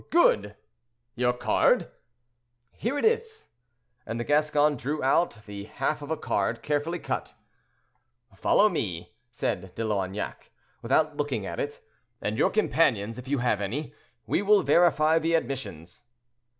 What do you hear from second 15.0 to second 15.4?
the